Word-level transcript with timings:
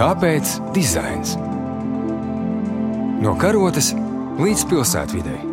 Kāpēc 0.00 0.54
dizains? 0.72 1.34
No 3.20 3.34
karotes 3.36 3.90
līdz 4.40 4.62
pilsētvidai. 4.70 5.49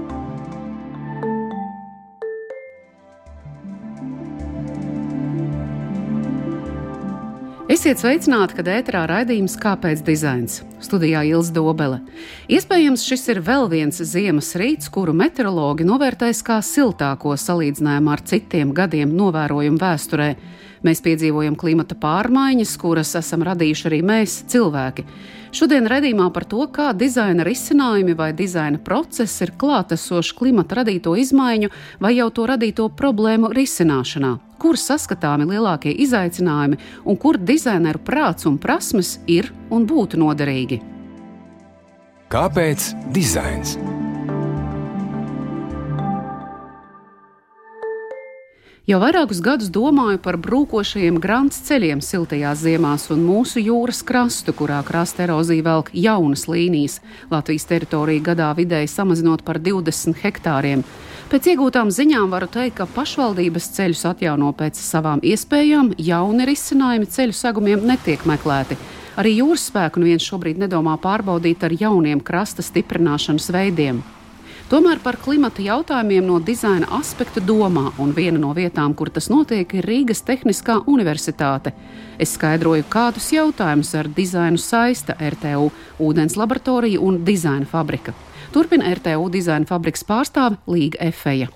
Esiet 7.88 8.02
sveicināti, 8.04 8.58
kad 8.58 8.68
ēterā 8.68 9.06
raidījums 9.08 9.54
Kāpēc 9.64 10.02
dizains? 10.04 10.58
Studijā 10.84 11.22
Ilza 11.24 11.54
Dobele. 11.56 12.02
Iespējams, 12.52 13.06
šis 13.08 13.22
ir 13.32 13.40
vēl 13.48 13.70
viens 13.72 14.02
ziemas 14.10 14.50
rīts, 14.60 14.90
kuru 14.92 15.14
meteorologi 15.16 15.88
novērtēs 15.88 16.42
kā 16.44 16.58
siltāko 16.60 17.38
salīdzinājumā 17.40 18.18
ar 18.18 18.26
citiem 18.28 18.74
gadiem 18.76 19.14
novērojumu 19.16 19.80
vēsturē. 19.80 20.28
Mēs 20.84 21.00
piedzīvojam 21.06 21.56
klimata 21.56 21.96
pārmaiņas, 21.96 22.76
kuras 22.82 23.16
esam 23.22 23.48
radījuši 23.48 23.88
arī 23.88 24.02
mēs, 24.12 24.36
cilvēki. 24.52 25.08
Šodien 25.56 25.88
redzējumā 25.88 26.28
par 26.36 26.46
to, 26.50 26.66
kā 26.72 26.92
dizaina 26.98 27.46
risinājumi 27.48 28.16
vai 28.18 28.34
dizaina 28.36 28.82
process 28.84 29.42
ir 29.46 29.54
klātesoši 29.60 30.36
klimata 30.38 30.82
radīto 30.82 31.16
izmaiņu 31.18 31.72
vai 32.04 32.18
jau 32.18 32.30
to 32.32 32.50
radīto 32.52 32.90
problēmu 32.90 33.54
risināšanā 33.56 34.38
kur 34.58 34.78
saskatāmi 34.82 35.46
lielākie 35.52 35.94
izaicinājumi 36.04 36.80
un 37.06 37.20
kur 37.22 37.38
dizaineru 37.38 38.02
prāts 38.02 38.50
un 38.50 38.58
prasmes 38.62 39.18
ir 39.30 39.52
un 39.70 39.86
būtu 39.90 40.20
noderīgi. 40.22 40.82
Kāpēc 42.34 42.92
dizains? 43.16 43.78
Jau 48.88 49.02
vairākus 49.04 49.42
gadus 49.44 49.68
domāju 49.68 50.16
par 50.24 50.38
brūkošajiem 50.40 51.18
grāmatas 51.20 51.58
ceļiem 51.68 52.00
siltajās 52.00 52.62
ziemās 52.62 53.10
un 53.12 53.26
mūsu 53.28 53.60
jūras 53.60 54.00
krastu, 54.08 54.54
kurā 54.56 54.78
krasta 54.88 55.26
erozija 55.26 55.66
velk 55.66 55.92
jaunas 55.92 56.46
līnijas, 56.48 57.02
Latvijas 57.28 57.68
teritoriju 57.68 58.24
gadā 58.30 58.54
vidēji 58.56 58.88
samazinot 58.88 59.44
par 59.44 59.60
20 59.60 60.24
hektāriem. 60.24 60.88
Pēc 61.28 61.52
iegūtām 61.52 61.92
ziņām 61.92 62.32
varu 62.32 62.48
teikt, 62.48 62.78
ka 62.80 62.88
pašvaldības 62.96 63.68
ceļus 63.76 64.08
atjauno 64.14 64.56
pēc 64.56 64.80
savām 64.80 65.20
iespējām, 65.20 65.92
jauni 66.00 66.48
risinājumi 66.48 67.12
ceļu 67.12 67.36
segumiem 67.36 67.84
netiek 67.92 68.24
meklēti. 68.24 68.80
Arī 69.20 69.42
jūras 69.42 69.68
spēku 69.68 70.00
neviens 70.00 70.32
šobrīd 70.32 70.64
nedomā 70.64 70.96
pārbaudīt 71.04 71.68
ar 71.68 71.76
jauniem 71.76 72.24
krasta 72.24 72.64
stiprināšanas 72.64 73.52
veidiem. 73.52 74.00
Tomēr 74.68 75.00
par 75.00 75.16
klimata 75.16 75.64
jautājumiem 75.64 76.26
no 76.28 76.42
dizaina 76.44 76.90
aspekta 76.98 77.40
domā, 77.40 77.86
un 78.04 78.10
viena 78.12 78.36
no 78.42 78.50
vietām, 78.52 78.92
kur 79.00 79.08
tas 79.16 79.30
notiek, 79.32 79.64
ir 79.80 79.86
Rīgas 79.88 80.20
Tehniskā 80.28 80.82
Universitāte. 80.92 81.72
Es 82.20 82.34
skaidroju, 82.36 82.84
kādus 82.92 83.30
jautājumus 83.32 83.94
ar 83.96 84.10
dizainu 84.12 84.60
saista 84.60 85.16
RTU, 85.16 85.70
ūdens 86.04 86.36
laboratorija 86.36 87.00
un 87.00 87.22
dizaina 87.24 87.64
fabrika. 87.64 88.12
Turpina 88.52 88.92
RTU 88.92 89.30
dizaina 89.32 89.70
fabrikas 89.70 90.04
pārstāve 90.04 90.60
Līga 90.68 91.00
Efeja. 91.08 91.48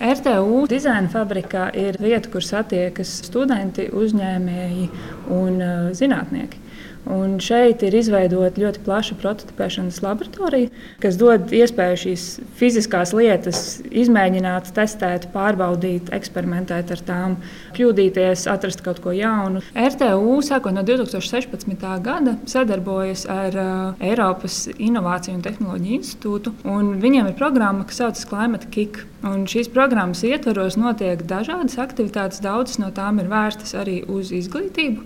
RTU 0.00 0.62
dizaina 0.72 1.12
fabrikā 1.12 1.68
ir 1.76 2.00
vieta, 2.00 2.32
kur 2.32 2.40
satiekas 2.48 3.12
studenti, 3.28 3.90
uzņēmēji 3.92 4.88
un 5.36 5.60
uh, 5.60 5.92
zinātnieki. 5.92 6.64
Un 7.08 7.38
šeit 7.40 7.80
ir 7.86 7.94
izveidota 7.96 8.60
ļoti 8.60 8.82
plaša 8.84 9.16
prototipēšanas 9.22 10.00
laboratorija, 10.04 10.68
kas 11.00 11.16
dod 11.20 11.54
iespēju 11.56 12.00
šīs 12.02 12.24
fiziskās 12.58 13.14
lietas 13.16 13.62
izmēģināt, 13.88 14.68
testēt, 14.76 15.28
pārbaudīt, 15.32 16.10
eksperimentēt 16.12 16.92
ar 16.92 17.02
tām, 17.08 17.36
kļūdīties, 17.78 18.44
atrast 18.52 18.82
kaut 18.84 19.00
ko 19.04 19.14
jaunu. 19.16 19.62
RTU 19.72 20.34
sākot 20.44 20.76
no 20.76 20.84
2016. 20.84 21.86
gada 22.04 22.36
sadarbojas 22.50 23.24
ar 23.32 23.56
uh, 23.56 24.04
Eiropas 24.04 24.66
Innovāciju 24.76 25.38
un 25.38 25.46
Tehnoloģiju 25.46 26.00
institūtu, 26.02 26.54
un 26.68 26.98
viņiem 27.00 27.30
ir 27.30 27.38
programma, 27.40 27.88
kas 27.88 28.02
saucas 28.02 28.28
Climate 28.28 28.68
Kick. 28.74 29.06
Un 29.26 29.48
šīs 29.50 29.70
programmas 29.74 30.20
ietvaros 30.26 30.76
notiek 30.78 31.24
dažādas 31.26 31.80
aktivitātes, 31.82 32.42
daudzas 32.44 32.78
no 32.78 32.92
tām 32.94 33.18
ir 33.18 33.32
vērstas 33.32 33.74
arī 33.80 34.02
uz 34.06 34.30
izglītību. 34.36 35.02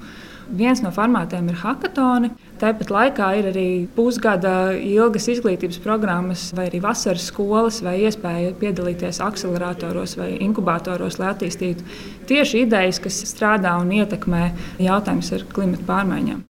Viens 0.53 0.83
no 0.85 0.91
formātiem 0.93 1.47
ir 1.49 1.57
hackathoni. 1.63 2.29
Tāpat 2.61 2.91
laikā 2.93 3.29
ir 3.41 3.49
arī 3.49 3.67
pusgada 3.97 4.75
ilgas 4.77 5.31
izglītības 5.33 5.81
programmas, 5.81 6.51
vai 6.53 6.67
arī 6.69 6.83
vasaras 6.85 7.31
skolas, 7.31 7.81
vai 7.83 7.97
iespēja 8.05 8.53
piedalīties 8.61 9.23
akceleratoros 9.25 10.19
vai 10.21 10.35
inkubatoros, 10.45 11.17
lai 11.23 11.33
attīstītu 11.33 11.89
tieši 12.29 12.67
idejas, 12.67 13.01
kas 13.01 13.25
strādā 13.33 13.79
un 13.81 13.97
ietekmē 13.97 14.45
jautājumus 14.85 15.33
ar 15.39 15.49
klimatu 15.57 15.89
pārmaiņām. 15.89 16.45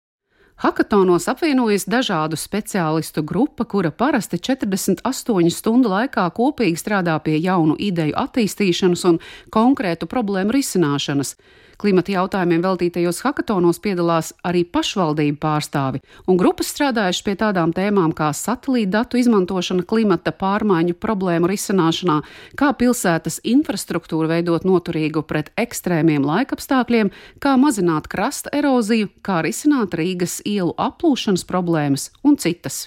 Hakatonos 0.63 1.25
apvienojas 1.31 1.89
dažādu 1.91 2.37
speciālistu 2.39 3.23
grupa, 3.27 3.65
kura 3.65 3.91
parasti 3.91 4.39
48 4.39 5.51
stundu 5.51 5.91
laikā 5.91 6.29
kopīgi 6.37 6.79
strādā 6.79 7.17
pie 7.23 7.39
jaunu 7.43 7.75
ideju 7.79 8.15
attīstīšanas 8.19 9.03
un 9.11 9.19
konkrētu 9.51 10.07
problēmu 10.11 10.55
risināšanas. 10.55 11.35
Klimata 11.83 12.13
jautājumiem 12.15 12.63
veltītajos 12.63 13.25
hakatonos 13.25 13.81
piedalās 13.83 14.29
arī 14.47 14.61
pašvaldību 14.71 15.41
pārstāvi, 15.43 15.99
un 16.31 16.39
grupas 16.39 16.71
strādājuši 16.71 17.25
pie 17.27 17.35
tādām 17.41 17.73
tēmām 17.75 18.15
kā 18.15 18.29
satelīta 18.39 19.01
datu 19.01 19.19
izmantošana 19.19 19.83
klimata 19.91 20.31
pārmaiņu 20.31 20.95
problēmu 21.03 21.51
risināšanā, 21.51 22.21
kā 22.55 22.71
pilsētas 22.79 23.41
infrastruktūru 23.57 24.31
veidot 24.31 24.63
noturīgu 24.69 25.27
pret 25.27 25.51
ekstrēmiem 25.59 26.23
laikapstākļiem, 26.23 27.11
kā 27.43 27.59
mazināt 27.59 28.07
krasta 28.07 28.55
eroziju, 28.55 29.11
kā 29.27 29.43
risināt 29.43 29.99
Rīgas 29.99 30.39
ielu 30.47 30.77
aplūšanas 30.79 31.49
problēmas 31.51 32.13
un 32.23 32.39
citas. 32.39 32.85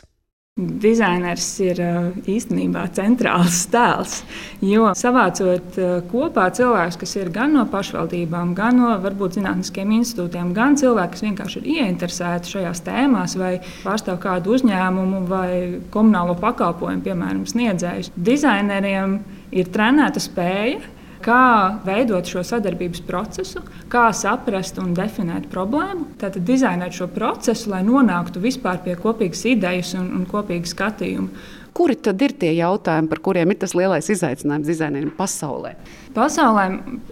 Dizainers 0.55 1.45
ir 1.59 1.79
uh, 1.83 2.05
īstenībā 2.31 2.85
centrāls 2.95 3.65
tēls, 3.73 4.21
jo 4.63 4.93
savācot 4.95 5.79
uh, 5.83 5.97
kopā 6.07 6.45
cilvēkus, 6.55 6.95
kas 7.01 7.15
ir 7.17 7.27
gan 7.35 7.57
no 7.57 7.65
pašvaldībām, 7.73 8.53
gan 8.55 8.79
no 8.79 8.93
varbūt 9.03 9.35
zinātniskiem 9.35 9.91
institūtiem, 9.97 10.53
gan 10.55 10.79
cilvēki, 10.79 11.11
kas 11.11 11.25
vienkārši 11.25 11.59
ir 11.59 11.67
ieinteresēti 11.73 12.53
šajās 12.53 12.85
tēmās 12.87 13.35
vai 13.35 13.51
pārstāv 13.83 14.21
kādu 14.23 14.55
uzņēmumu 14.55 15.25
vai 15.27 15.51
komunālo 15.91 16.37
pakalpojumu, 16.39 17.03
piemēram, 17.03 17.43
sniedzējus. 17.51 18.13
Dizaineriem 18.15 19.19
ir 19.51 19.75
trenēta 19.75 20.23
spēja 20.23 20.79
kā 21.25 21.81
veidot 21.85 22.27
šo 22.29 22.43
sadarbības 22.45 23.01
procesu, 23.07 23.63
kā 23.91 24.07
saprast 24.13 24.79
un 24.81 24.93
definēt 24.97 25.49
problēmu. 25.51 26.11
Tātad 26.21 26.45
dizainēt 26.45 26.97
šo 26.99 27.09
procesu, 27.13 27.71
lai 27.73 27.81
nonāktu 27.87 28.43
vispār 28.43 28.81
pie 28.85 28.97
kopīgas 28.99 29.45
idejas 29.49 29.95
un, 29.97 30.11
un 30.19 30.25
kopīga 30.29 30.69
skatījuma. 30.69 31.45
Kuri 31.75 31.97
tad 31.99 32.21
ir 32.23 32.31
tie 32.39 32.53
jautājumi, 32.55 33.09
par 33.11 33.19
kuriem 33.19 33.51
ir 33.51 33.57
tas 33.59 33.73
lielais 33.75 34.07
izaicinājums 34.13 34.69
dizaineriem 34.69 35.09
pasaulē? 35.17 35.73
Pasaulē 36.15 36.69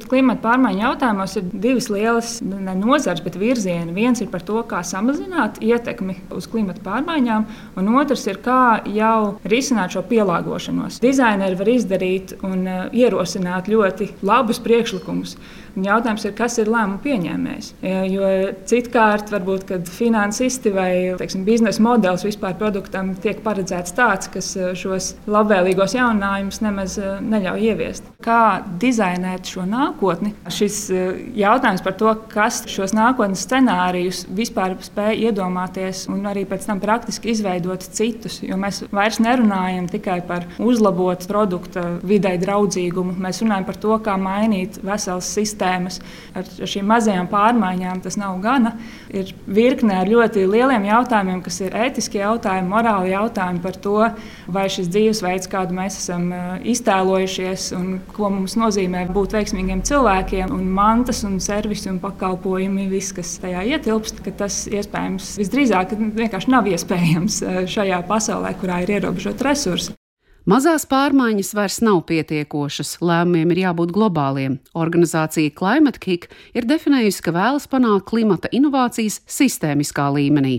klimata 0.07 0.39
pārmaiņu 0.45 0.79
jautājumos 0.79 1.33
ir 1.35 1.49
divas 1.51 1.89
lielas 1.91 2.29
nozares, 2.43 3.19
bet 3.25 3.35
virzieni. 3.35 3.91
Viens 3.91 4.23
ir 4.23 4.29
par 4.31 4.45
to, 4.47 4.61
kā 4.69 4.79
samazināt 4.87 5.59
ietekmi 5.59 6.15
uz 6.31 6.47
klimata 6.47 6.79
pārmaiņām, 6.85 7.43
un 7.81 7.89
otrs 7.99 8.23
ir, 8.31 8.39
kā 8.45 8.79
jau 8.87 9.33
risināt 9.51 9.97
šo 9.97 10.05
pielāgošanos. 10.07 11.01
Dizaineri 11.03 11.59
var 11.59 11.73
izdarīt 11.73 12.37
un 12.47 12.63
uh, 12.63 12.85
ierosināt 12.95 13.67
ļoti 13.67 14.13
labus 14.23 14.63
priekšlikumus. 14.63 15.35
Un 15.73 15.87
jautājums 15.87 16.21
ir, 16.27 16.35
kas 16.37 16.59
ir 16.61 16.69
lēmumu 16.69 16.99
pieņēmējs. 17.01 17.69
Jo 18.13 18.27
citkārt, 18.69 19.31
varbūt, 19.33 19.71
finansisti 19.89 20.69
vai 20.73 20.91
teiksim, 21.17 21.47
biznesa 21.47 21.81
modelis 21.81 22.25
vispār 22.27 22.53
produktam 22.59 23.15
tiek 23.23 23.41
paredzēts 23.41 23.95
tāds, 23.97 24.29
kas 24.29 24.52
šos 24.79 25.13
labvēlīgos 25.29 25.97
jauninājumus 25.97 26.61
nemaz 26.63 26.97
uh, 27.01 27.17
neļauj 27.23 27.69
ieviest. 27.71 28.09
Kā 28.23 28.63
dizainēt 28.79 29.49
šo 29.49 29.65
nākotni. 29.67 30.33
Šis 30.51 30.77
e, 30.93 31.01
jautājums 31.37 31.83
par 31.83 31.95
to, 31.99 32.11
kas 32.31 32.61
šos 32.71 32.93
nākotnes 32.95 33.43
scenārijus 33.45 34.23
vispār 34.33 34.75
spēj 34.83 35.27
iedomāties 35.27 36.05
un 36.11 36.23
arī 36.29 36.45
pēc 36.49 36.67
tam 36.69 36.81
praktiski 36.83 37.33
izveidot 37.33 37.83
citus. 37.83 38.39
Jo 38.45 38.57
mēs 38.59 38.83
vairs 38.93 39.19
nerunājam 39.23 39.89
tikai 39.91 40.19
par 40.27 40.47
uzlabotu 40.61 41.29
produkta 41.29 41.85
vidē 42.03 42.35
draudzīgumu. 42.41 43.15
Mēs 43.23 43.43
runājam 43.43 43.67
par 43.67 43.79
to, 43.85 43.97
kā 44.05 44.17
mainīt 44.19 44.79
veselas 44.83 45.29
sistēmas. 45.35 45.99
Ar 46.37 46.47
šīm 46.47 46.87
mazajām 46.89 47.29
pārmaiņām 47.31 48.03
tas 48.05 48.17
nav 48.19 48.39
gana. 48.43 48.75
Ir 49.13 49.33
virkne 49.45 49.99
ar 50.01 50.09
ļoti 50.09 50.47
lieliem 50.49 50.87
jautājumiem, 50.89 51.43
kas 51.45 51.59
ir 51.63 51.77
ētiskie 51.85 52.23
jautājumi, 52.23 52.71
morāli 52.71 53.13
jautājumi 53.13 53.63
par 53.63 53.79
to, 53.83 53.99
vai 54.47 54.65
šis 54.71 54.89
dzīvesveids, 54.91 55.49
kādu 55.51 55.75
mēs 55.77 55.97
esam 56.01 56.29
iztēlojušies 56.73 57.69
un 57.77 57.97
ko 58.13 58.31
mums 58.33 58.57
nozīmē 58.59 59.05
būt 59.13 59.35
veiksmīgiem 59.37 59.83
cilvēkiem, 59.87 60.53
un 60.55 60.69
mantas, 60.75 61.23
un 61.27 61.39
servisi 61.43 61.91
un 61.91 61.99
pakalpojumi, 62.03 62.89
viss, 62.91 63.15
kas 63.15 63.37
tajā 63.43 63.65
ietilpst, 63.75 64.23
ka 64.25 64.35
tas 64.43 64.63
iespējams 64.71 65.35
visdrīzāk 65.41 65.97
vienkārši 66.19 66.53
nav 66.53 66.69
iespējams 66.71 67.41
šajā 67.73 68.03
pasaulē, 68.09 68.55
kurā 68.59 68.83
ir 68.83 68.97
ierobežoti 68.97 69.47
resursi. 69.47 69.97
Mazās 70.43 70.83
pārmaiņas 70.91 71.53
vairs 71.55 71.77
nav 71.79 72.01
pietiekošas, 72.09 72.97
lēmumiem 72.99 73.53
ir 73.55 73.61
jābūt 73.61 73.93
globāliem. 73.95 74.57
Organizācija 74.75 75.53
Climate 75.55 76.01
Kick 76.03 76.27
ir 76.51 76.67
definējusi, 76.67 77.23
ka 77.23 77.31
vēlas 77.31 77.69
panākt 77.71 78.09
klimata 78.09 78.51
inovācijas 78.51 79.21
sistēmiskā 79.23 80.09
līmenī. 80.11 80.57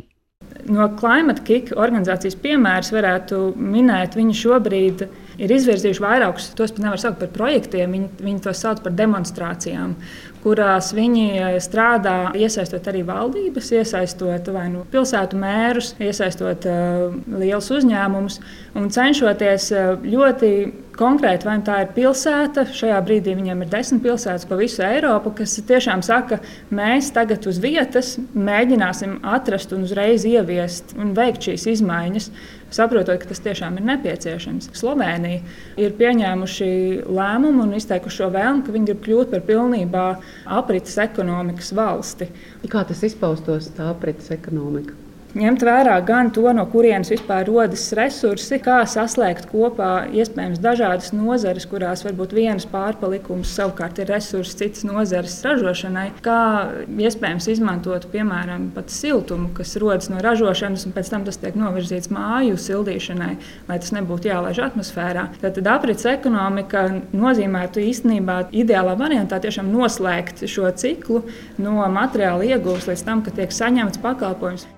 No 0.71 0.87
Climate 0.97 1.43
Kick 1.45 1.75
organizācijas 1.77 2.37
piemērs 2.41 2.93
varētu 2.95 3.41
minēt, 3.59 4.15
viņi 4.17 4.37
šobrīd 4.39 5.03
ir 5.43 5.55
izvirzījuši 5.57 6.03
vairākus, 6.05 6.53
tos 6.57 6.73
pat 6.73 6.85
nevar 6.87 7.03
saukt 7.03 7.21
par 7.21 7.33
projektiem, 7.35 7.97
viņi, 7.97 8.11
viņi 8.23 8.45
tos 8.47 8.63
sauc 8.65 8.81
par 8.85 8.95
demonstrācijām, 8.97 9.97
kurās 10.45 10.93
viņi 10.97 11.27
eh, 11.33 11.59
strādā, 11.65 12.17
iesaistot 12.37 12.87
arī 12.93 13.03
valdības, 13.09 13.73
iesaistot 13.81 14.53
vai 14.55 14.69
nu 14.73 14.85
pilsētu 14.93 15.41
mērus, 15.41 15.95
iesaistot 16.03 16.67
uh, 16.69 17.15
lielus 17.41 17.71
uzņēmumus 17.73 18.41
un 18.79 18.91
cenšoties 18.93 19.71
uh, 19.73 19.95
ļoti 20.05 20.51
konkrēti, 20.99 21.47
vai 21.49 21.57
tā 21.65 21.81
ir 21.85 21.93
pilsēta. 21.95 22.67
Šajā 22.75 22.99
brīdī 23.07 23.35
viņiem 23.39 23.65
ir 23.65 23.71
desmit 23.73 24.05
pilsētas 24.05 24.47
pa 24.49 24.59
visu 24.59 24.85
Eiropu, 24.87 25.33
kas 25.41 25.57
tiešām 25.69 26.03
saka, 26.07 26.41
mēs 26.75 27.11
tagad 27.15 27.47
uz 27.51 27.61
vietas 27.63 28.15
mēģināsim 28.35 29.19
atrast 29.35 29.75
un 29.75 29.87
uzreiz 29.89 30.27
ieviest 30.29 30.95
un 30.99 31.15
veikt 31.17 31.49
šīs 31.49 31.67
izmaiņas, 31.77 32.31
saprotot, 32.75 33.19
ka 33.23 33.31
tas 33.31 33.43
tiešām 33.45 33.79
ir 33.79 33.89
nepieciešams. 33.91 34.71
Slovenija 34.77 35.43
ir 35.81 35.95
pieņēmuši 35.99 36.71
lēmumu 37.07 37.67
un 37.67 37.77
izteikuši 37.79 38.23
šo 38.23 38.31
vēlmu, 38.35 38.65
ka 38.67 38.75
viņi 38.75 38.91
grib 38.91 39.05
kļūt 39.07 39.35
par 39.35 39.45
pilnībā 39.49 40.09
aprites 40.45 40.99
ekonomikas 41.03 41.73
valsti. 41.77 42.29
Kā 42.71 42.85
tas 42.89 43.03
izpaustos, 43.07 43.71
tā 43.77 43.91
aprites 43.93 44.31
ekonomika? 44.35 45.04
Ņemt 45.35 45.65
vērā 45.67 45.97
gan 46.07 46.31
to, 46.35 46.45
no 46.55 46.65
kurienes 46.71 47.11
vispār 47.13 47.47
rodas 47.49 47.89
resursi, 47.97 48.61
kā 48.63 48.81
saslēgt 48.89 49.49
kopā 49.51 50.07
iespējams 50.15 50.61
dažādas 50.63 51.11
nozares, 51.15 51.67
kurās 51.71 52.05
varbūt 52.07 52.35
vienas 52.37 52.67
pārpalikums 52.71 53.55
savukārt 53.57 53.99
ir 54.03 54.13
resursi 54.15 54.57
citas 54.63 54.87
nozares 54.87 55.37
ražošanai, 55.45 56.07
kā 56.25 56.39
iespējams 56.87 57.49
izmantot 57.57 58.07
piemēram 58.13 58.69
pat 58.77 58.95
siltumu, 58.95 59.51
kas 59.57 59.75
rodas 59.83 60.11
no 60.13 60.23
ražošanas, 60.25 60.87
un 60.87 60.95
pēc 60.95 61.11
tam 61.11 61.27
tas 61.27 61.41
tiek 61.43 61.59
novirzīts 61.59 62.13
māju 62.15 62.61
sildīšanai, 62.61 63.33
lai 63.69 63.81
tas 63.83 63.95
nebūtu 63.97 64.31
jālaiž 64.31 64.63
atmosfērā. 64.69 65.27
Tad, 65.43 65.59
tad 65.59 65.73
aprits 65.75 66.07
ekonomika 66.11 66.87
nozīmētu 67.11 67.83
īstenībā 67.83 68.39
ideālā 68.55 68.95
variantā 69.01 69.41
tiešām 69.43 69.73
noslēgt 69.75 70.47
šo 70.51 70.71
ciklu 70.79 71.25
no 71.59 71.83
materiāla 71.91 72.55
iegūšanas 72.55 72.93
līdz 72.93 73.05
tam, 73.11 73.27
ka 73.27 73.35
tiek 73.35 73.53
saņemts 73.55 74.03
pakalpojums. 74.05 74.69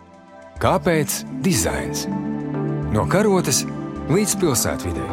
Kāpēc 0.56 1.18
dizains? 1.44 2.06
No 2.88 3.02
karotes 3.12 3.58
līdz 4.08 4.36
pilsētvidē. 4.40 5.04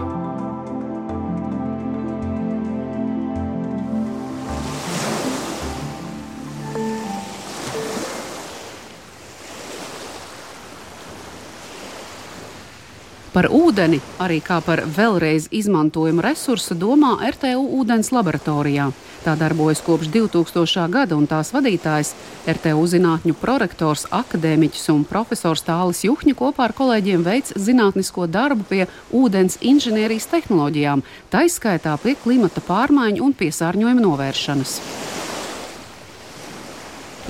Par 13.34 13.50
ūdeni, 13.52 14.00
arī 14.24 14.40
kā 14.46 14.62
par 14.64 14.86
vēlreiz 14.88 15.50
izmantojumu 15.52 16.24
resursu, 16.24 16.78
domā 16.80 17.18
RTU 17.34 17.68
ūdens 17.82 18.14
laboratorijā. 18.16 18.94
Tā 19.24 19.38
darbojas 19.40 19.80
kopš 19.80 20.10
2000. 20.12 20.90
gada, 20.92 21.16
un 21.16 21.24
tās 21.32 21.54
vadītājs 21.56 22.10
RTU 22.44 22.82
zinātņu 22.92 23.38
prorektors, 23.40 24.04
akadēmiķis 24.12 24.90
un 24.92 25.06
profesors 25.08 25.64
Tālis 25.64 26.02
Juhņa 26.04 26.36
kopā 26.36 26.66
ar 26.68 26.74
kolēģiem 26.76 27.24
veic 27.24 27.54
zinātnisko 27.56 28.28
darbu 28.28 28.68
pie 28.68 28.82
ūdens 29.16 29.62
inženierijas 29.64 30.28
tehnoloģijām, 30.34 31.06
taiskaitā 31.32 31.96
pie 32.04 32.18
klimata 32.20 32.60
pārmaiņu 32.68 33.24
un 33.24 33.38
piesārņojuma 33.40 34.04
novēršanas. 34.04 34.76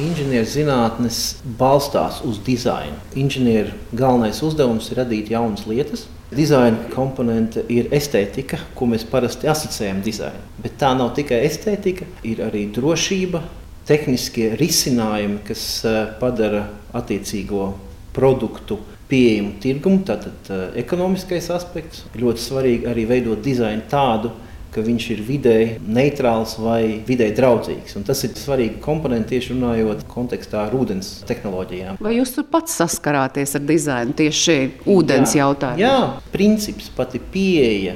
Inženierzinātnes 0.01 1.21
balstās 1.61 2.23
uz 2.25 2.41
dizainu. 2.41 2.97
Inženieru 3.13 3.77
galvenais 3.93 4.41
uzdevums 4.41 4.89
ir 4.89 5.03
radīt 5.03 5.29
jaunas 5.29 5.67
lietas. 5.69 6.07
Dizaina 6.35 6.89
komponente 6.93 7.63
ir 7.71 7.91
estētika, 7.93 8.59
ko 8.75 8.87
mēs 8.91 9.05
parasti 9.09 9.49
asociējam 9.51 10.01
dizainu. 10.05 10.41
Bet 10.63 10.77
tā 10.81 10.93
nav 10.97 11.13
tikai 11.17 11.43
estētika, 11.47 12.07
ir 12.27 12.43
arī 12.45 12.65
drošība, 12.73 13.43
tehniskie 13.87 14.53
risinājumi, 14.59 15.41
kas 15.47 15.63
eh, 15.85 16.01
padara 16.19 16.65
attiecīgo 16.95 17.73
produktu 18.13 18.79
pieejamu 19.09 19.57
tirgumu, 19.61 20.01
tātad 20.07 20.49
uh, 20.49 20.63
ekonomiskais 20.79 21.49
aspekts. 21.53 22.05
Ļoti 22.17 22.41
svarīgi 22.41 22.89
arī 22.89 23.05
veidot 23.09 23.41
dizainu 23.43 23.85
tādu, 23.91 24.31
ka 24.73 24.81
viņš 24.83 25.07
ir 25.13 25.21
vidēji 25.27 25.67
neitrāls 25.85 26.55
vai 26.61 26.99
vidēji 27.07 27.35
draudzīgs. 27.37 27.97
Un 27.99 28.05
tas 28.07 28.23
ir 28.25 28.33
svarīgi 28.37 28.81
komponenti 28.83 29.35
tieši 29.35 29.53
runājot 29.53 30.05
kontekstā 30.11 30.65
ar 30.67 30.75
ūdens 30.77 31.11
tehnoloģijām. 31.29 31.99
Vai 32.03 32.15
jūs 32.17 32.33
tur 32.35 32.47
pats 32.51 32.79
saskarāties 32.81 33.55
ar 33.59 33.65
dizainu 33.69 34.15
tieši 34.17 34.57
ūdens 34.89 35.35
jā, 35.35 35.43
jautājumu? 35.43 35.83
Jā, 35.83 35.97
princips 36.33 36.89
pati 36.93 37.21
pieeja, 37.33 37.95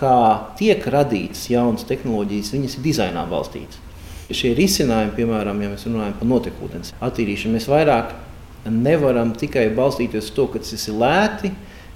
kā 0.00 0.16
tiek 0.60 0.84
radītas 0.92 1.46
jaunas 1.52 1.86
tehnoloģijas, 1.88 2.52
viņas 2.56 2.76
ir 2.76 2.84
dizainā 2.84 3.24
balstītas. 3.30 3.80
Šie 4.30 4.52
risinājumi, 4.54 5.16
piemēram, 5.16 5.58
ja 5.64 5.72
mēs 5.72 5.88
runājam 5.88 6.14
par 6.20 6.28
notekūdens 6.30 6.92
attīrīšanu, 7.02 7.56
mēs 7.56 7.66
vairāk 7.70 8.12
nevaram 8.70 9.32
tikai 9.34 9.66
balstīties 9.74 10.28
uz 10.28 10.36
to, 10.36 10.46
ka 10.52 10.62
tas 10.62 10.86
ir 10.86 11.00
lēti, 11.00 11.50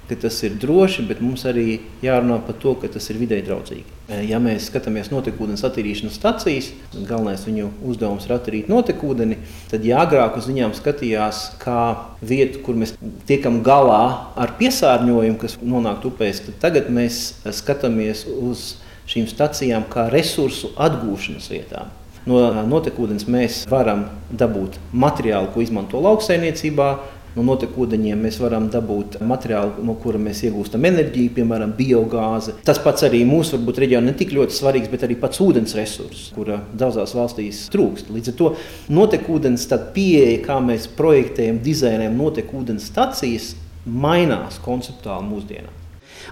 ka 0.09 0.15
tas 0.21 0.37
ir 0.45 0.55
droši, 0.61 1.05
bet 1.09 1.21
mums 1.23 1.45
arī 1.49 1.79
jārunā 2.05 2.37
par 2.45 2.57
to, 2.61 2.75
ka 2.81 2.89
tas 2.91 3.09
ir 3.09 3.19
vidē 3.21 3.39
draudzīgi. 3.45 3.85
Eh, 4.05 4.21
ja 4.29 4.37
mēs 4.43 4.67
skatāmies 4.69 5.09
notekūdens 5.09 5.65
attīrīšanas 5.65 6.19
stacijas, 6.19 6.69
galvenais 6.93 7.45
viņu 7.47 7.71
uzdevums 7.89 8.27
ir 8.27 8.35
attīrīt 8.37 8.69
notekūdeni, 8.69 9.39
tad 9.71 9.85
ja 9.87 10.03
agrāk 10.05 10.37
uz 10.37 10.45
viņām 10.51 10.75
skatījās 10.77 11.43
kā 11.61 11.81
vietu, 12.21 12.61
kur 12.65 12.77
mēs 12.77 12.93
tiekam 13.25 13.63
galā 13.65 14.03
ar 14.37 14.53
piesārņojumu, 14.59 15.39
kas 15.41 15.57
nonāk 15.61 16.05
upēs, 16.05 16.43
tad 16.45 16.61
tagad 16.67 16.93
mēs 16.93 17.39
skatāmies 17.63 18.27
uz 18.29 18.75
šīm 19.09 19.27
stacijām 19.29 19.85
kā 19.89 20.07
resursu 20.13 20.73
atgūšanas 20.81 21.49
vietām. 21.53 21.93
No 22.25 22.39
notekūdens 22.65 23.27
mēs 23.29 23.63
varam 23.69 24.07
dabūt 24.33 24.79
materiālu, 24.93 25.51
ko 25.53 25.61
izmanto 25.61 26.01
lauksaimniecībā, 26.01 26.87
no 27.35 27.45
notekūdeņiem 27.49 28.23
mēs 28.25 28.39
varam 28.41 28.69
dabūt 28.71 29.19
materiālu, 29.25 29.83
no 29.85 29.95
kura 30.01 30.19
mēs 30.21 30.43
iegūstam 30.47 30.87
enerģiju, 30.89 31.33
piemēram, 31.37 31.75
biogāzi. 31.77 32.55
Tas 32.67 32.79
pats 32.83 33.05
arī 33.07 33.23
mūsu 33.27 33.57
varbūt 33.57 33.83
reģionā 33.85 34.11
ne 34.11 34.15
tik 34.17 34.33
ļoti 34.35 34.57
svarīgs, 34.57 34.91
bet 34.91 35.05
arī 35.07 35.19
pats 35.19 35.41
ūdens 35.43 35.75
resurss, 35.77 36.31
kura 36.35 36.61
daudzās 36.73 37.15
valstīs 37.17 37.65
trūkst. 37.73 38.11
Līdz 38.15 38.33
ar 38.33 38.37
to 38.41 38.51
notekūdens 38.95 39.69
pieeja, 39.95 40.41
kā 40.45 40.59
mēs 40.63 40.89
projektējam, 40.97 41.61
dizainējam 41.65 42.19
notekūdens 42.19 42.91
stacijas, 42.91 43.53
mainās 43.85 44.61
konceptuāli 44.65 45.29
mūsdienās. 45.29 45.84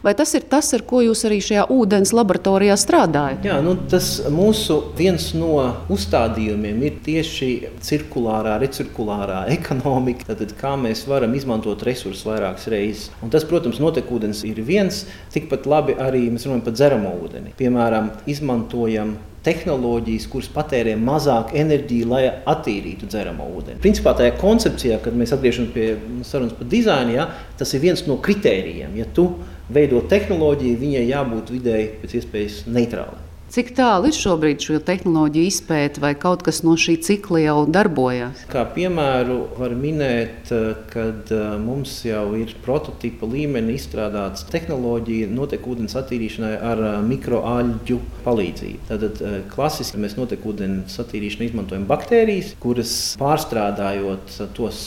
Vai 0.04 0.16
tas 0.18 0.34
ir 0.38 0.46
tas, 0.50 0.72
ar 0.76 0.84
ko 0.88 1.04
jūs 1.04 1.24
arī 1.28 1.40
šajā 1.44 1.66
ūdens 1.74 2.14
laboratorijā 2.16 2.78
strādājat? 2.80 3.46
Jā, 3.46 3.60
nu, 3.66 3.76
tas 3.92 4.16
mūsu 4.34 4.80
viens 4.98 5.30
no 5.38 5.58
uzstādījumiem 5.94 6.82
ir 6.88 7.02
tieši 7.06 7.50
cirkulārā, 7.84 8.56
recirkulārā 8.64 9.44
ekonomika. 9.58 10.34
Tad, 10.34 10.56
kā 10.60 10.74
mēs 10.80 11.06
varam 11.10 11.36
izmantot 11.38 11.84
resursus 11.86 12.26
vairākas 12.28 12.70
reizes. 12.74 13.12
Un 13.24 13.34
tas, 13.34 13.46
protams, 13.48 13.82
notekūdens 13.84 14.46
ir 14.50 14.64
viens, 14.66 15.04
tikpat 15.36 15.70
labi 15.70 15.98
arī 16.00 16.26
mēs 16.34 16.48
runājam 16.48 16.66
par 16.66 16.80
dzeramo 16.80 17.14
ūdeni. 17.28 17.54
Piemēram, 17.60 18.10
izmantojam 18.30 19.18
tehnoloģijas, 19.44 20.28
kuras 20.32 20.50
patērē 20.54 20.94
mazāk 21.00 21.52
enerģiju, 21.60 22.10
lai 22.12 22.22
attīrītu 22.50 23.10
dzeramo 23.12 23.50
ūdeni. 23.58 23.82
Principā 23.84 24.14
tajā 24.18 24.38
koncepcijā, 24.40 25.00
kad 25.04 25.18
mēs 25.20 25.36
atgriežamies 25.36 25.74
pie 25.76 25.88
sarunas 26.28 26.56
par 26.58 26.70
dizainu, 26.72 27.18
ja, 27.18 27.28
tas 27.60 27.74
ir 27.76 27.84
viens 27.84 28.06
no 28.08 28.18
kritērijiem. 28.24 28.96
Ja 29.02 29.10
tu 29.16 29.28
veidot 29.74 30.10
tehnoloģiju, 30.12 30.80
viņai 30.82 31.06
jābūt 31.10 31.54
vidēji 31.58 31.94
pēc 32.02 32.18
iespējas 32.20 32.64
neitrālai. 32.70 33.33
Cik 33.54 33.76
tālu 33.78 34.10
ir 34.10 34.16
šobrīd 34.18 34.64
šo 34.66 34.80
tehnoloģiju 34.82 35.46
izpēta, 35.46 36.02
vai 36.02 36.16
kaut 36.18 36.42
kas 36.42 36.64
no 36.66 36.74
šī 36.74 36.96
cikla 37.06 37.44
jau 37.44 37.58
darbojas? 37.70 38.40
Kā 38.50 38.64
piemēru 38.74 39.36
var 39.60 39.76
minēt, 39.78 40.50
kad 40.90 41.30
eh, 41.30 41.44
mums 41.62 42.00
jau 42.02 42.24
ir 42.40 42.56
prototypa 42.66 43.30
līmenī 43.30 43.76
izstrādāta 43.78 44.48
tehnoloģija 44.56 45.28
notekūdens 45.30 45.94
attīrīšanai 46.02 46.50
ar 46.66 46.82
eh, 46.88 46.96
mikroāļu 47.12 48.00
palīdzību. 48.26 48.82
Tātad 48.90 49.22
eh, 49.22 49.38
klasiski 49.54 50.02
mēs 50.02 50.18
notekūdens 50.18 50.98
attīrīšanai 51.06 51.52
izmantojam 51.52 51.86
baktērijas, 51.94 52.56
kuras 52.64 52.96
pārstrādājot 53.22 54.34
tos 54.58 54.82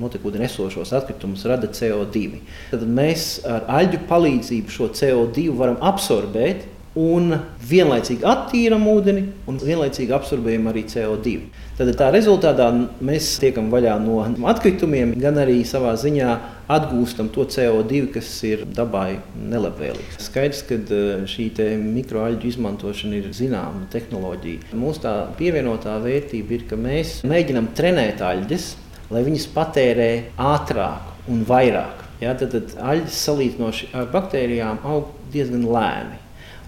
notekūdeni 0.00 0.48
esošos 0.48 0.96
atkritumus 0.96 1.44
rada 1.48 1.68
CO2. 1.76 2.40
Tad 2.72 2.88
mēs 2.88 3.28
ar 3.44 3.68
aļģu 3.82 4.02
palīdzību 4.08 4.76
šo 4.78 4.88
CO2 4.96 5.50
varam 5.60 5.76
absorbēt 5.92 6.77
un 6.98 7.30
vienlaicīgi 7.70 8.26
attīram 8.26 8.86
ūdeni 8.90 9.24
un 9.48 9.58
vienlaicīgi 9.62 10.14
absorbējam 10.16 10.66
arī 10.70 10.84
CO2. 10.90 11.34
Tad 11.78 11.92
tā 11.94 12.08
rezultātā 12.10 12.66
mēs 13.06 13.36
tiekam 13.38 13.68
vaļā 13.70 13.94
no 14.02 14.18
atkritumiem, 14.50 15.12
gan 15.22 15.38
arī 15.38 15.60
savā 15.68 15.92
ziņā 16.00 16.32
atgūstam 16.74 17.30
to 17.32 17.46
CO2, 17.48 18.00
kas 18.16 18.32
ir 18.48 18.64
dabai 18.74 19.20
nelabvēlīgs. 19.38 20.18
Skaidrs, 20.26 20.64
ka 20.66 20.80
eh, 20.80 21.22
šī 21.30 21.48
mikroaļģu 21.84 22.50
izmantošana 22.50 23.20
ir 23.20 23.30
zināma 23.36 23.86
tehnoloģija. 23.94 24.74
Mūsu 24.78 25.04
tā 25.06 25.14
pievienotā 25.38 25.96
vērtība 26.02 26.58
ir, 26.58 26.66
ka 26.68 26.80
mēs 26.80 27.20
mēģinam 27.28 27.70
trenēt 27.78 28.26
aļģes, 28.26 28.68
lai 29.14 29.24
viņas 29.30 29.48
patērē 29.54 30.12
ātrāk 30.50 31.30
un 31.30 31.46
vairāk. 31.48 32.04
Ja, 32.18 32.34
tad, 32.34 32.56
tad 32.56 32.74
aļģes 32.82 33.24
salīdzinoši 33.28 33.92
ar 33.94 34.10
baktērijām 34.10 34.82
aug 34.82 35.14
diezgan 35.30 35.62
lēni. 35.70 36.18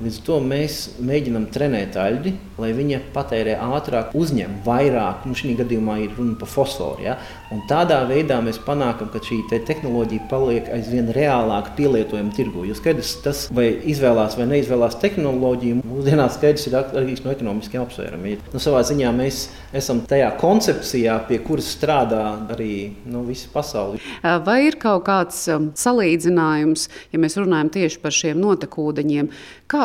Līdz 0.01 0.17
ar 0.17 0.25
to 0.25 0.37
mēs 0.41 0.75
mēģinām 1.05 1.43
trenēt 1.53 1.97
aļģi, 2.01 2.31
lai 2.57 2.71
viņa 2.73 3.03
patērē 3.13 3.59
ātrāk, 3.61 4.15
uzņem 4.17 4.63
vairāk. 4.65 5.27
Nu, 5.29 5.37
šī 5.37 5.53
gadījumā 5.59 5.99
ir 6.01 6.15
runa 6.17 6.39
par 6.41 6.49
fosforu. 6.49 7.05
Ja? 7.05 7.19
Un 7.53 7.61
tādā 7.69 7.99
veidā 8.09 8.39
mēs 8.41 8.57
panākam, 8.65 9.11
ka 9.13 9.21
šī 9.21 9.43
te 9.51 9.59
tehnoloģija 9.69 10.25
paliek 10.31 10.71
aizvien 10.73 11.11
reālāk 11.13 11.75
pielietojama 11.77 12.33
tirgu. 12.33 12.65
Jo 12.71 12.79
skaidrs, 12.79 13.13
tas 13.27 13.43
vai 13.53 13.67
izvēlās 13.93 14.39
vai 14.41 14.47
neizvēlās 14.55 14.97
tehnoloģiju, 15.03 15.83
mūsdienās 15.85 16.39
skaidrs 16.39 16.65
ir 16.71 16.79
arī 16.81 17.19
no 17.21 17.35
ekonomiskiem 17.35 17.85
apsvērumiem. 17.85 18.49
Nu, 18.55 18.63
savā 18.63 18.81
ziņā 18.89 19.13
mēs 19.21 19.43
esam 19.77 20.01
tajā 20.09 20.33
koncepcijā, 20.41 21.19
pie 21.29 21.43
kuras 21.45 21.69
strādā 21.77 22.25
arī 22.57 22.73
nu, 23.05 23.27
visa 23.29 23.53
pasaule. 23.53 24.01
Vai 24.49 24.63
ir 24.71 24.81
kaut 24.81 25.05
kāds 25.11 25.45
um, 25.53 25.69
salīdzinājums, 25.77 26.89
ja 27.13 27.21
mēs 27.21 27.37
runājam 27.37 27.75
tieši 27.77 28.01
par 28.01 28.17
šiem 28.17 28.41
notekūdeņiem? 28.41 29.29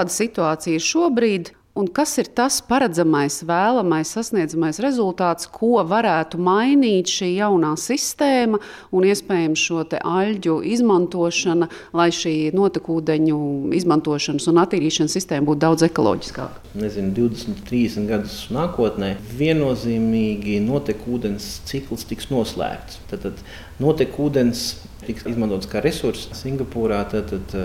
Kāda 0.05 0.13
situācija 0.13 0.77
ir 0.77 0.83
šobrīd? 0.85 1.47
Un 1.75 1.87
kas 1.91 2.11
ir 2.21 2.27
tas 2.37 2.59
paredzamais, 2.63 3.39
vēlamais, 3.43 4.11
sasniedzamais 4.13 4.77
rezultāts, 4.79 5.47
ko 5.49 5.81
varētu 5.83 6.37
mainīt 6.39 7.09
šī 7.09 7.31
jaunā 7.39 7.71
sistēma 7.75 8.59
un 8.93 9.07
iespējams 9.09 9.63
šo 9.65 9.81
aļģu 9.97 10.59
izmantošana, 10.75 11.67
lai 11.97 12.07
šī 12.15 12.35
notekūdeņu 12.55 13.39
izmantošanas 13.81 14.47
un 14.53 14.61
attīrīšanas 14.61 15.17
sistēma 15.17 15.49
būtu 15.49 15.63
daudz 15.65 15.87
ekoloģiskāka? 15.89 16.63
Nezinu, 16.77 17.11
20, 17.17 17.65
30 17.67 18.07
gadus 18.13 18.37
nākotnē 18.53 19.15
viennozīmīgi 19.41 20.61
notekūdens 20.69 21.49
cikls 21.65 22.05
tiks 22.13 22.29
noslēgts. 22.29 23.01
Tad, 23.09 23.25
tad 23.25 23.43
notekūdens 23.83 24.67
tiks 25.09 25.27
izmantots 25.33 25.67
kā 25.73 25.83
resurss 25.83 26.29
Singapūrā. 26.45 27.03
Tad, 27.11 27.33
tad, 27.33 27.61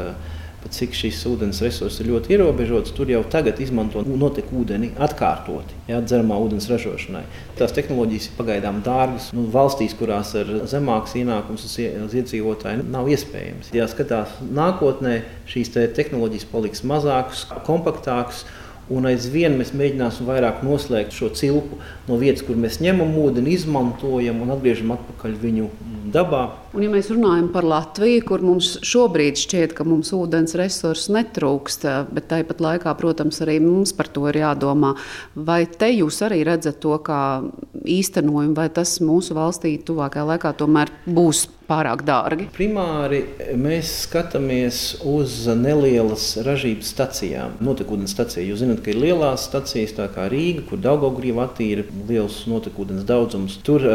pat 0.63 0.77
cik 0.77 0.95
šīs 0.97 1.21
ūdens 1.31 1.61
resursi 1.65 2.03
ir 2.05 2.11
ļoti 2.13 2.35
ierobežots, 2.37 2.93
tur 2.97 3.11
jau 3.11 3.23
tagad 3.33 3.61
izmanto 3.63 4.03
notekūdeni 4.07 4.93
atkārtoti, 5.01 5.77
ja, 5.91 6.01
dzeramā 6.05 6.39
ūdens 6.45 6.69
ražošanai. 6.71 7.25
Tās 7.59 7.75
tehnoloģijas 7.77 8.31
ir 8.31 8.39
pagaidām 8.39 8.81
dārgas. 8.87 9.31
Nu, 9.37 9.47
valstīs, 9.53 9.97
kurās 9.99 10.33
ir 10.39 10.53
zemāks 10.71 11.17
ienākums 11.21 11.67
uz 11.67 11.77
iedzīvotāju, 12.21 12.87
nav 12.93 13.11
iespējams. 13.13 13.73
Ja 13.77 13.89
skatās 13.91 14.39
nākotnē, 14.45 15.21
šīs 15.51 15.73
te 15.75 15.87
tehnoloģijas 15.99 16.49
paliks 16.53 16.85
mazākas, 16.87 17.47
kompaktākas. 17.69 18.45
Un 18.91 19.07
aizvien 19.07 19.55
mēs 19.55 19.71
mēģināsim 19.77 20.27
vairāk 20.27 20.65
noslēgt 20.67 21.15
šo 21.15 21.29
cilpu 21.39 21.79
no 22.09 22.17
vietas, 22.19 22.43
kur 22.47 22.59
mēs 22.59 22.81
ņemam 22.83 23.13
ūdeni, 23.23 23.55
izmantojam 23.55 24.41
un 24.43 24.51
atgriežam 24.57 24.97
atpakaļ 24.97 25.37
viņu 25.45 25.69
dabā. 26.11 26.43
Un, 26.75 26.83
ja 26.85 26.91
mēs 26.91 27.11
runājam 27.13 27.47
par 27.55 27.67
Latviju, 27.71 28.25
kur 28.27 28.43
mums 28.43 28.73
šobrīd 28.87 29.39
šķiet, 29.39 29.77
ka 29.79 29.87
mums 29.87 30.11
ūdens 30.17 30.57
resursi 30.59 31.15
netrūkst, 31.15 31.87
bet 32.17 32.27
tāpat 32.33 32.65
laikā, 32.65 32.97
protams, 32.99 33.39
arī 33.45 33.61
mums 33.63 33.95
par 33.95 34.11
to 34.11 34.27
ir 34.31 34.41
jādomā. 34.43 34.97
Vai 35.35 35.63
te 35.71 35.93
jūs 35.93 36.21
arī 36.27 36.43
redzat 36.49 36.83
to 36.83 36.99
kā 37.07 37.23
īstenojumu, 37.87 38.57
vai 38.59 38.69
tas 38.75 38.99
mūsu 39.05 39.39
valstī 39.39 39.77
tuvākajā 39.87 40.27
laikā 40.35 40.55
tomēr 40.59 40.91
būs 41.07 41.47
pārāk 41.71 42.03
dārgi? 42.07 42.49
Primāri 42.55 43.23
mēs 43.59 43.93
skatāmies 44.05 44.81
uz 45.07 45.45
nelielas 45.59 46.33
ražības 46.47 46.91
stacijām, 46.95 47.57
notekūdens 47.65 48.15
stacijām. 48.17 48.51
Jūs 48.51 48.65
zināt, 48.65 48.83
ka 48.85 48.93
ir 48.93 49.01
lielās 49.05 49.47
stacijas, 49.49 49.95
tā 49.97 50.09
kā 50.13 50.27
Rīga, 50.33 50.67
kur 50.69 50.83
Daugaugrīva 50.83 51.47
attīra 51.47 51.87
liels 52.11 52.43
notekūdens 52.51 53.07
daudzums. 53.09 53.59
Tur 53.67 53.87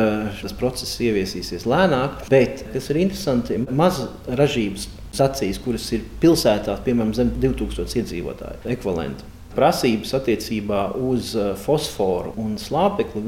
tas 0.42 0.56
process 0.58 0.98
ieviesīsies 1.04 1.68
lēnāk, 1.70 2.26
bet, 2.32 2.66
kas 2.74 2.92
ir 2.94 3.04
interesanti, 3.06 3.62
maz 3.70 4.06
ražības 4.28 4.90
stacijas, 5.16 5.62
kuras 5.64 5.86
ir 5.96 6.04
pilsētās, 6.24 6.84
piemēram, 6.88 7.16
zem 7.16 7.32
2000 7.44 8.02
iedzīvotāju 8.02 8.76
ekvivalentu 8.76 9.35
prasības 9.56 10.14
attiecībā 10.18 10.82
uz 11.00 11.34
uh, 11.38 11.54
fosforu 11.60 12.34
un 12.42 12.56
slāpekli 12.62 13.24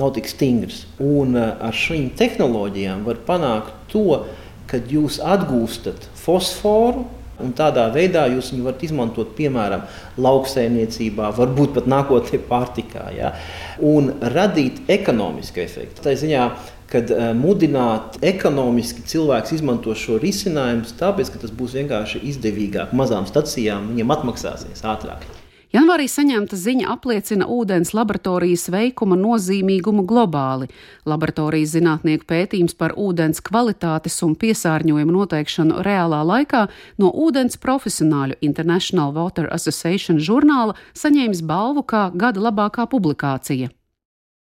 nav 0.00 0.14
tik 0.16 0.30
stingras. 0.30 0.84
Un 1.02 1.36
uh, 1.36 1.54
ar 1.60 1.76
šīm 1.76 2.10
tehnoloģijām 2.18 3.04
var 3.06 3.20
panākt 3.28 3.76
to, 3.92 4.24
ka 4.68 4.80
jūs 4.90 5.20
atgūstat 5.24 6.10
fosforu. 6.18 7.06
Un 7.38 7.52
tādā 7.54 7.84
veidā 7.94 8.24
jūs 8.32 8.48
viņu 8.50 8.64
varat 8.66 8.80
izmantot, 8.82 9.28
piemēram, 9.38 9.84
lauksaimniecībā, 10.18 11.28
varbūt 11.36 11.76
pat 11.76 11.86
nākotnē 11.86 12.40
pārtikā, 12.48 13.04
ja? 13.14 13.30
un 13.78 14.10
radīt 14.34 14.82
ekonomisku 14.90 15.62
efektu. 15.62 16.02
Tā 16.02 16.16
ziņā, 16.18 16.48
kad 16.90 17.14
uh, 17.14 17.30
mudināt 17.38 18.18
ekonomiski 18.26 19.06
cilvēks 19.06 19.54
izmanto 19.54 19.94
šo 19.94 20.18
risinājumu, 20.18 20.90
tāpēc, 20.98 21.30
ka 21.30 21.46
tas 21.46 21.54
būs 21.54 21.78
vienkārši 21.78 22.26
izdevīgāk 22.32 22.96
mazām 22.98 23.30
stacijām, 23.30 23.92
viņiem 23.92 24.18
atmaksāsies 24.18 24.82
ātrāk. 24.82 25.28
Janvārī 25.68 26.06
saņemta 26.08 26.56
ziņa 26.56 26.86
apliecina 26.94 27.44
ūdens 27.52 27.90
laboratorijas 27.92 28.70
veikuma 28.72 29.18
nozīmīgumu 29.20 30.06
globāli. 30.08 30.70
Laboratorijas 31.04 31.74
zinātnieku 31.74 32.24
pētījums 32.30 32.72
par 32.78 32.94
ūdens 32.96 33.42
kvalitātes 33.44 34.16
un 34.24 34.32
piesārņojumu 34.40 35.12
noteikšanu 35.12 35.82
reālā 35.84 36.22
laikā 36.24 36.62
no 37.04 37.10
ūdens 37.12 37.60
profesionāļu 37.60 38.38
International 38.48 39.12
Water 39.12 39.50
Association 39.52 40.16
žurnāla 40.16 40.72
saņēmis 40.96 41.44
balvu 41.44 41.84
kā 41.84 42.06
gada 42.16 42.48
labākā 42.48 42.88
publikācija. 42.88 43.68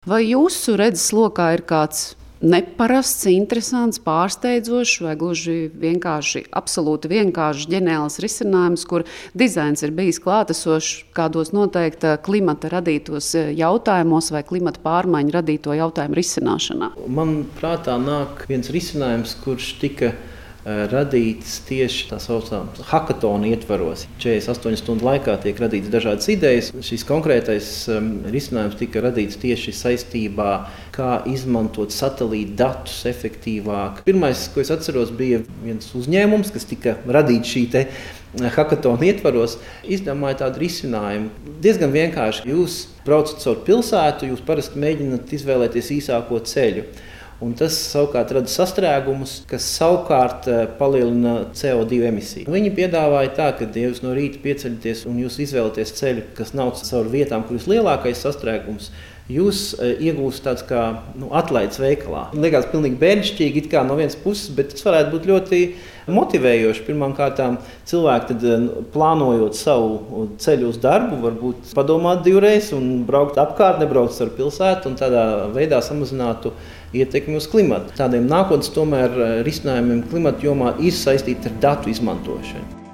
Vai 0.05 0.21
jūsu 0.27 0.77
redzes 0.77 1.09
lokā 1.17 1.55
ir 1.57 1.65
kāds 1.65 2.11
neparasts, 2.43 3.25
interesants, 3.31 3.99
pārsteidzošs 4.03 5.01
vai 5.05 5.15
gluži 5.19 5.69
vienkārši, 5.81 6.45
absolūti 6.55 7.11
vienkāršs, 7.11 7.69
ģeniāls 7.71 8.19
risinājums, 8.23 8.85
kur 8.89 9.05
dizains 9.37 9.85
ir 9.85 9.95
bijis 9.95 10.19
klātesošs 10.23 11.05
kādos 11.15 11.53
noteikta 11.55 12.17
klimata 12.25 12.71
radītos 12.73 13.31
eh, 13.39 13.51
jautājumos 13.57 14.31
vai 14.35 14.43
klimata 14.47 14.83
pārmaiņu 14.85 15.35
radīto 15.35 15.75
jautājumu 15.77 16.19
risināšanā. 16.19 16.93
Man 17.07 17.43
prātā 17.59 17.97
nāk 18.01 18.47
viens 18.51 18.71
risinājums, 18.73 19.37
kurš 19.45 19.75
tika 19.81 20.13
Eh, 20.15 20.34
radīts 20.65 21.59
tieši 21.67 22.07
tā 22.09 22.17
saucamā 22.21 22.85
hackathona 22.89 23.51
ietvaros. 23.51 24.07
48 24.17 24.79
stundu 24.81 25.05
laikā 25.05 25.35
tiek 25.43 25.59
radīts 25.61 25.91
dažādas 25.93 26.25
idejas. 26.33 26.71
Šis 26.85 27.05
konkrētais 27.05 27.69
um, 27.93 28.09
risinājums 28.33 28.77
tika 28.79 29.03
radīts 29.05 29.37
tieši 29.41 29.75
saistībā, 29.77 30.49
kā 30.95 31.19
izmantot 31.29 31.93
satelīta 31.93 32.57
datus 32.63 33.03
efektīvāk. 33.11 34.01
Pirmais, 34.09 34.47
ko 34.53 34.63
es 34.65 34.73
atceros, 34.73 35.13
bija 35.13 35.43
viens 35.61 35.93
uzņēmums, 35.93 36.49
kas 36.55 36.65
tika 36.71 36.97
radīts 37.05 37.53
šī 37.53 37.67
eh, 37.83 38.03
hackathona 38.57 39.11
ietvaros. 39.11 39.59
Izdomāja 39.85 40.41
tādu 40.45 40.65
risinājumu. 40.65 41.29
Diezgan 41.61 41.93
vienkārši. 41.93 42.49
Jūs 42.49 42.85
braucat 43.05 43.37
caur 43.43 43.61
pilsētu, 43.67 44.33
jūs 44.33 44.41
parasti 44.45 44.81
mēģināt 44.81 45.37
izvēlēties 45.37 45.93
īsāko 45.99 46.41
ceļu. 46.41 46.89
Un 47.43 47.51
tas 47.59 47.75
savukārt 47.91 48.29
rada 48.31 48.47
sastrēgumus, 48.47 49.41
kas 49.49 49.65
savukārt 49.75 50.45
eh, 50.47 50.61
palielina 50.79 51.33
CO2 51.51 52.05
emisiju. 52.07 52.51
Viņi 52.51 52.71
piedāvāja 52.77 53.33
tā, 53.35 53.49
ka, 53.57 53.67
ja 53.75 53.89
jūs 53.89 53.99
no 54.05 54.13
rīta 54.15 54.39
pieceļaties 54.43 55.03
un 55.09 55.19
jūs 55.19 55.41
izvēlaties 55.43 55.91
ceļu, 55.97 56.23
kas 56.37 56.53
nav 56.55 56.71
caur 56.79 57.11
vietām, 57.11 57.43
kur 57.43 57.59
ir 57.59 57.67
lielākais 57.73 58.23
sastrēgums, 58.23 58.87
jūs 59.31 59.73
eh, 59.79 59.95
iegūstat 60.05 60.45
tāds 60.45 60.65
kā 60.69 60.81
nu, 61.17 61.31
atlaides 61.33 61.79
veikalā. 61.81 62.27
Liekas, 62.37 62.67
pilnīgi 62.69 62.99
bērnišķīgi 63.01 63.65
no 63.87 63.97
vienas 63.97 64.17
puses, 64.19 64.51
bet 64.53 64.75
tas 64.75 64.85
varētu 64.85 65.15
būt 65.15 65.25
ļoti 65.31 65.61
motivējoši. 66.13 66.85
Pirmkārt, 66.85 67.41
cilvēki 67.89 68.29
tad, 68.29 68.45
eh, 68.45 68.69
plānojot 68.93 69.57
savu 69.57 70.29
ceļu 70.37 70.69
uz 70.69 70.77
darbu, 70.77 71.19
varbūt 71.25 71.73
padomāt 71.73 72.23
divreiz 72.23 72.71
un 72.73 73.03
braukt 73.07 73.41
apkārt, 73.41 73.81
nebraukt 73.81 74.21
ar 74.21 74.29
pilsētu 74.37 74.91
un 74.91 74.95
tādā 75.01 75.25
veidā 75.55 75.81
samazinātu 75.81 76.53
ietekmi 76.93 77.35
uz 77.41 77.49
klimatu. 77.49 77.97
Tādiem 77.97 78.29
nākotnes 78.29 78.69
tomēr 78.77 79.09
eh, 79.09 79.37
risinājumiem 79.47 80.05
klimata 80.11 80.45
jomā 80.45 80.75
ir 80.79 80.93
saistīti 80.93 81.49
ar 81.49 81.61
datu 81.69 81.89
izmantošanu. 81.89 82.84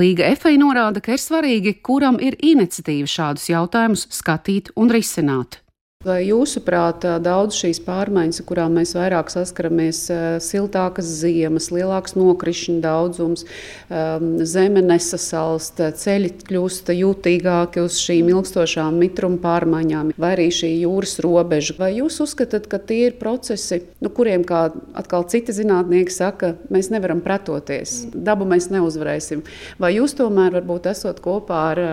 Līga 0.00 0.30
FA 0.38 0.54
norāda, 0.56 1.02
ka 1.04 1.12
ir 1.12 1.20
svarīgi, 1.20 1.74
kuram 1.84 2.16
ir 2.22 2.38
iniciatīva 2.40 3.10
šādus 3.10 3.50
jautājumus 3.50 4.06
skatīt 4.14 4.70
un 4.80 4.92
risināt. 4.94 5.58
Vai 6.00 6.22
jūsuprāt, 6.24 7.02
daudz 7.20 7.58
šīs 7.60 7.82
pārmaiņas, 7.84 8.38
ar 8.40 8.44
kurām 8.48 8.78
mēs 8.78 8.94
vairāk 8.96 9.28
saskaramies, 9.28 9.98
siltākas 10.40 11.10
ziemas, 11.18 11.66
lielāks 11.76 12.16
nokrišņu 12.16 12.78
daudzums, 12.80 13.44
zeme 14.48 14.80
nesasalst, 14.80 15.82
ceļi 16.00 16.30
kļūst 16.48 16.88
jutīgāki 16.96 17.84
uz 17.84 18.00
šīm 18.00 18.32
ilgstošām 18.32 18.96
mitruma 18.96 19.42
pārmaiņām, 19.44 20.14
vai 20.16 20.32
arī 20.38 20.48
šī 20.62 20.72
jūras 20.86 21.18
robeža? 21.20 21.76
Vai 21.84 21.92
jūs 21.98 22.16
uzskatāt, 22.24 22.72
ka 22.72 22.80
tie 22.80 23.10
ir 23.10 23.20
procesi, 23.20 23.82
nu, 24.00 24.08
kuriem, 24.08 24.48
kā 24.48 24.70
atkal 24.96 25.28
citi 25.28 25.52
zinātnieki 25.52 26.16
saka, 26.16 26.54
mēs 26.72 26.88
nevaram 26.96 27.20
pretoties, 27.20 28.06
dabu 28.16 28.48
mēs 28.48 28.72
neuzvarēsim? 28.72 29.44
Vai 29.76 29.98
jūs 30.00 30.16
tomēr 30.16 30.62
varbūt 30.62 30.94
esat 30.96 31.20
kopā 31.20 31.64
ar 31.76 31.86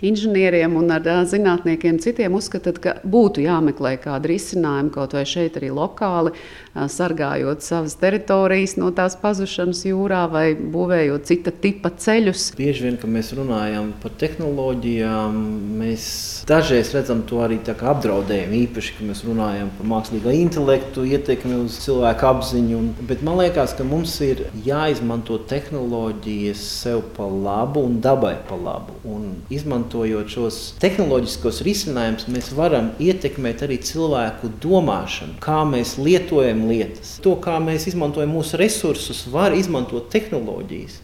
inženieriem 0.00 0.76
un 0.78 0.90
ar 0.94 1.06
zinātniekiem 1.28 1.98
citiem 2.02 2.34
uzskatāt, 2.38 2.80
ka 2.82 2.94
būtu 3.04 3.44
jāmeklē 3.44 3.96
kāda 4.02 4.30
risinājuma 4.30 4.94
kaut 4.94 5.16
vai 5.16 5.24
šeit 5.28 5.58
arī 5.60 5.72
lokāli, 5.74 6.32
sargājot 6.72 7.60
savas 7.64 7.94
teritorijas 8.00 8.78
no 8.80 8.88
tās 8.96 9.16
pazušanas 9.20 9.82
jūrā 9.84 10.22
vai 10.32 10.44
būvējot 10.56 11.26
cita 11.28 11.52
tipa 11.52 11.92
ceļus. 11.92 12.50
Bieži 12.56 12.86
vien, 12.86 12.96
kad 13.00 13.12
mēs 13.12 13.32
runājam 13.36 13.90
par 14.02 14.14
tehnoloģijām, 14.20 15.36
mēs 15.82 16.06
dažreiz 16.48 16.94
redzam 16.96 17.22
to 17.28 17.42
arī 17.44 17.60
apdraudējumu, 17.62 18.56
īpaši, 18.66 18.94
kad 18.96 19.08
mēs 19.10 19.22
runājam 19.26 19.68
par 19.76 19.88
mākslīgā 19.92 20.32
intelektu 20.38 21.04
ietekmi 21.08 21.58
uz 21.60 21.76
cilvēku 21.84 22.28
apziņu. 22.30 22.80
Bet 23.08 23.24
man 23.26 23.38
liekas, 23.42 23.76
ka 23.76 23.84
mums 23.86 24.14
ir 24.24 24.46
jāizmanto 24.64 25.38
tehnoloģijas 25.50 26.62
sev 26.82 27.04
pa 27.16 27.28
labu 27.28 27.84
un 27.88 28.00
dabai 28.04 28.34
pa 28.48 28.56
labu. 28.56 28.96
Un 29.08 29.28
izmantojot 29.52 30.32
šos 30.32 30.60
tehnoloģiskos 30.82 31.60
risinājumus, 31.66 32.28
mēs 32.32 32.52
varam 32.56 32.92
ietekmēt 33.02 33.66
arī 33.66 33.78
cilvēku 33.84 34.54
domāšanu, 34.62 35.36
kā 35.42 35.62
mēs 35.68 35.98
lietojam 36.00 36.61
lietas. 36.70 37.16
To, 37.24 37.36
kā 37.42 37.58
mēs 37.62 37.88
izmantojam 37.90 38.34
mūsu 38.36 38.60
resursus, 38.60 39.24
var 39.32 39.56
izmantot 39.56 40.10
tehnoloģijas 40.12 41.00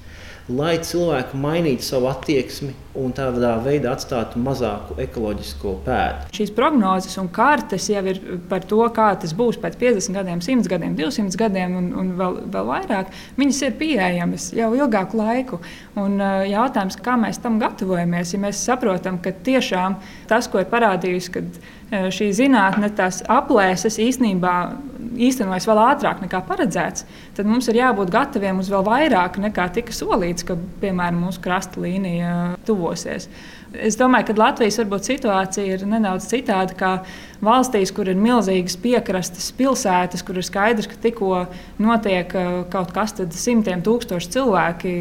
lai 0.49 0.79
cilvēki 0.81 1.37
mainītu 1.37 1.85
savu 1.85 2.09
attieksmi 2.09 2.73
un 2.99 3.13
tādā 3.15 3.53
veidā 3.63 3.93
atstātu 3.95 4.41
mazāku 4.43 4.97
ekoloģisko 5.03 5.75
pēdu. 5.85 6.31
Šīs 6.35 6.53
prognozes 6.57 7.19
un 7.21 7.29
kartes 7.35 7.89
jau 7.93 8.03
ir 8.09 8.21
par 8.49 8.65
to, 8.69 8.81
kā 8.95 9.11
tas 9.21 9.35
būs 9.37 9.61
pēc 9.61 9.77
50 9.79 10.17
gadiem, 10.17 10.41
100 10.45 10.73
gadiem, 10.73 10.97
200 10.99 11.39
gadiem 11.39 11.77
un, 11.79 11.91
un 12.01 12.13
vēl, 12.19 12.41
vēl 12.55 12.71
vairāk. 12.73 13.13
Viņas 13.39 13.63
ir 13.69 13.77
pieejamas 13.81 14.51
jau 14.57 14.71
ilgāku 14.79 15.21
laiku. 15.21 15.61
Un, 16.01 16.17
jautājums, 16.49 16.97
kā 17.05 17.19
mēs 17.21 17.43
tam 17.45 17.61
gatavojamies, 17.61 18.33
ja 18.35 18.43
mēs 18.43 18.65
saprotam, 18.65 19.21
ka 19.23 19.35
tiešām 19.45 20.01
tas, 20.31 20.49
ko 20.49 20.65
ir 20.65 20.73
parādījusi, 20.73 21.35
kad 21.37 21.61
šī 21.89 22.33
zinātne, 22.37 22.91
tās 22.97 23.21
aplēses 23.33 24.01
īstenībā 24.01 24.57
īstenojas 25.27 25.67
vēl 25.69 25.83
ātrāk 25.83 26.23
nekā 26.25 26.43
paredzēts, 26.49 27.07
tad 27.37 27.49
mums 27.51 27.69
ir 27.71 27.81
jābūt 27.81 28.13
gataviem 28.15 28.63
uz 28.63 28.71
vēl 28.73 28.87
vairāk 28.87 29.41
nekā 29.43 29.69
tika 29.75 29.95
solīts, 29.95 30.47
ka 30.47 30.59
piemēram 30.83 31.25
mūsu 31.27 31.43
krasta 31.45 31.83
līnija 31.83 32.35
tuvosies. 32.69 33.29
Es 33.77 33.99
domāju, 34.01 34.31
ka 34.31 34.39
Latvijas 34.39 34.79
varbūt 34.81 35.11
situācija 35.11 35.75
ir 35.77 35.83
nedaudz 35.85 36.25
citāda 36.31 36.73
nekā 36.73 36.93
valstīs, 37.45 37.91
kur 37.95 38.09
ir 38.09 38.17
milzīgas 38.19 38.79
piekrastes 38.81 39.51
pilsētas, 39.59 40.23
kur 40.25 40.39
ir 40.41 40.47
skaidrs, 40.47 40.89
ka 40.89 40.97
tikko 41.03 41.43
notiek 41.83 42.33
uh, 42.33 42.49
kaut 42.73 42.95
kas 42.97 43.13
tāds, 43.19 43.37
simtiem 43.39 43.83
tūkstoši 43.85 44.33
cilvēki 44.35 44.95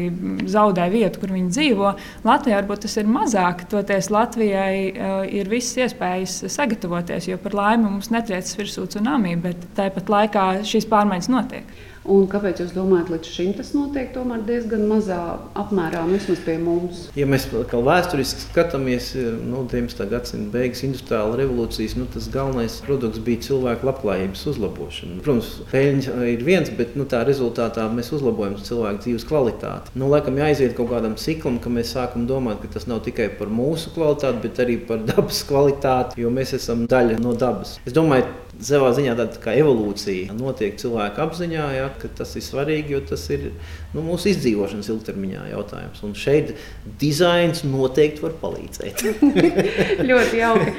zaudē 0.52 0.84
vietu, 0.92 1.22
kur 1.22 1.32
viņi 1.32 1.54
dzīvo. 1.54 1.94
Latvijā 2.28 2.60
varbūt 2.60 2.84
tas 2.84 2.98
ir 3.00 3.08
mazāk, 3.08 3.64
toties 3.72 4.10
Latvijai 4.12 4.74
uh, 4.92 5.24
ir 5.24 5.48
visas 5.48 5.88
iespējas 5.88 6.36
sagatavoties, 6.52 7.30
jo 7.32 7.40
par 7.40 7.56
laimi 7.56 7.88
mums 7.88 8.12
netriecas 8.12 8.52
virsū 8.60 8.84
tsunami, 8.84 9.32
bet 9.48 9.64
tāpat 9.78 10.07
laikā 10.12 10.46
šīs 10.68 10.88
pārmaiņas 10.90 11.30
notiek. 11.32 11.76
Un 12.08 12.24
kāpēc 12.30 12.62
jūs 12.62 12.72
domājat, 12.72 13.10
līdz 13.12 13.28
šim 13.28 13.50
tas 13.58 13.74
notiek 13.76 14.14
diezgan 14.48 14.86
mazā 14.88 15.18
apmērā, 15.58 16.06
vismaz 16.08 16.40
pie 16.46 16.54
mums? 16.62 17.02
Ja 17.18 17.26
mēs 17.28 17.44
kā 17.68 17.80
vēsturiski 17.84 18.46
skatāmies, 18.46 19.10
nu, 19.44 19.64
19. 19.68 20.06
gadsimta 20.08 20.54
beigas 20.54 20.80
industriāla 20.86 21.36
revolūcijas, 21.42 21.98
nu, 22.00 22.06
tas 22.12 22.30
galvenais 22.32 22.78
produkts 22.86 23.20
bija 23.24 23.44
cilvēku 23.48 23.90
labklājības 23.90 24.46
uzlabošana. 24.54 25.20
Protams, 25.26 25.52
peļņa 25.72 26.16
ir 26.32 26.46
viens, 26.48 26.72
bet 26.80 26.96
nu, 26.96 27.04
tā 27.08 27.20
rezultātā 27.28 27.84
mēs 27.92 28.12
uzlabojam 28.16 28.56
cilvēku 28.56 29.04
dzīves 29.04 29.28
kvalitāti. 29.28 29.92
Nu, 29.98 30.08
laikam 30.12 30.40
jāiziet 30.40 30.76
kaut 30.78 30.92
kādam 30.94 31.18
ciklam, 31.20 31.60
ka 31.60 31.72
mēs 31.72 31.92
sākam 31.96 32.24
domāt, 32.30 32.62
ka 32.64 32.72
tas 32.78 32.88
nav 32.88 33.04
tikai 33.04 33.28
par 33.36 33.52
mūsu 33.52 33.92
kvalitāti, 33.96 34.44
bet 34.48 34.64
arī 34.64 34.80
par 34.88 35.04
dabas 35.12 35.44
kvalitāti, 35.48 36.22
jo 36.24 36.32
mēs 36.32 36.56
esam 36.56 36.88
daļa 36.88 37.20
no 37.20 37.36
dabas. 37.36 37.76
Es 37.84 37.96
domāju, 37.96 38.30
savā 38.64 38.90
ziņā 38.96 39.14
tāda 39.18 39.40
kā 39.42 39.54
evolūcija 39.60 40.34
notiek 40.36 40.78
cilvēka 40.80 41.22
apziņā, 41.28 41.66
ja, 41.76 41.88
ka 42.00 42.10
tas 42.20 42.34
ir 42.38 42.44
svarīgi, 42.46 42.94
jo 42.96 43.02
tas 43.12 43.24
ir 43.34 43.50
nu, 43.94 44.02
mūsu 44.06 44.32
izdzīvošanas 44.32 44.90
ilgtermiņā 44.94 45.46
jautājums. 45.52 46.02
Un 46.06 46.16
šeit 46.18 46.54
dizains 47.00 47.64
noteikti 47.66 48.24
var 48.24 48.36
palīdzēt. 48.42 49.06
Ļoti 50.10 50.42
jauki. 50.42 50.76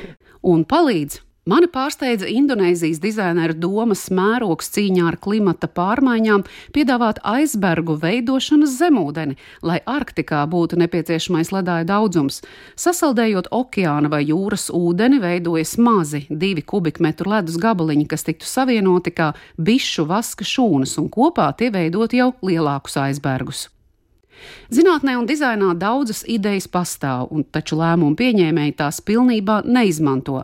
Un 0.49 0.63
palīdz 0.67 1.19
Mani 1.47 1.69
pārsteidza 1.71 2.28
Indonēzijas 2.28 2.99
dizainera 2.99 3.56
domas 3.56 4.10
mērogs 4.12 4.67
cīņā 4.75 5.06
ar 5.08 5.17
klimata 5.23 5.69
pārmaiņām 5.71 6.43
piedāvāt 6.75 7.21
aizbergu 7.23 7.95
veidošanas 8.02 8.75
zemūdeni, 8.75 9.38
lai 9.63 9.80
Arktikā 9.88 10.43
būtu 10.52 10.82
nepieciešamais 10.84 11.54
ledāja 11.56 11.88
daudzums. 11.88 12.41
Sasaldējot 12.75 13.49
okeāna 13.56 14.12
vai 14.12 14.25
jūras 14.28 14.67
ūdeni, 14.67 15.23
veidojas 15.23 15.78
mazi 15.80 16.25
divi 16.30 16.62
kubikmetru 16.62 17.32
ledus 17.32 17.58
gabaliņi, 17.63 18.06
kas 18.12 18.28
tiktu 18.28 18.45
savienoti 18.45 19.15
kā 19.15 19.32
bišu 19.56 20.10
vaska 20.12 20.43
šūnas, 20.43 20.99
un 20.99 21.08
kopā 21.08 21.54
tie 21.56 21.71
veidot 21.71 22.13
jau 22.13 22.34
lielākus 22.43 22.99
aizbergus. 23.08 23.69
Zinātnē 24.73 25.15
un 25.17 25.25
dizainā 25.30 25.73
daudzas 25.80 26.23
idejas 26.28 26.67
pastāv, 26.69 27.28
un 27.34 27.43
taču 27.43 27.80
lēmumu 27.80 28.17
pieņēmēji 28.19 28.78
tās 28.80 29.02
pilnībā 29.06 29.63
neizmanto. 29.65 30.43